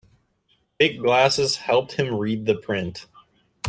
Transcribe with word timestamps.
Thick 0.79 0.97
glasses 0.99 1.57
helped 1.57 1.91
him 1.91 2.15
read 2.15 2.47
the 2.47 2.55
print. 2.55 3.05